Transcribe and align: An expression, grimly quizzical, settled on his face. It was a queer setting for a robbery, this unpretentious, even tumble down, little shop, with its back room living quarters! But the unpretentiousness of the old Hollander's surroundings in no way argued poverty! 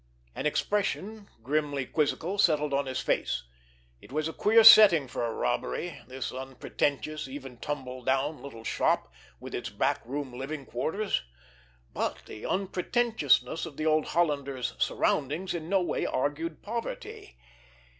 An 0.33 0.47
expression, 0.47 1.29
grimly 1.43 1.85
quizzical, 1.85 2.39
settled 2.39 2.73
on 2.73 2.87
his 2.87 2.99
face. 3.01 3.43
It 4.01 4.11
was 4.11 4.27
a 4.27 4.33
queer 4.33 4.63
setting 4.63 5.07
for 5.07 5.23
a 5.23 5.31
robbery, 5.31 6.01
this 6.07 6.31
unpretentious, 6.31 7.27
even 7.27 7.57
tumble 7.57 8.03
down, 8.03 8.41
little 8.41 8.63
shop, 8.63 9.13
with 9.39 9.53
its 9.53 9.69
back 9.69 10.03
room 10.03 10.33
living 10.33 10.65
quarters! 10.65 11.21
But 11.93 12.25
the 12.25 12.47
unpretentiousness 12.47 13.67
of 13.67 13.77
the 13.77 13.85
old 13.85 14.05
Hollander's 14.07 14.73
surroundings 14.79 15.53
in 15.53 15.69
no 15.69 15.83
way 15.83 16.07
argued 16.07 16.63
poverty! 16.63 17.37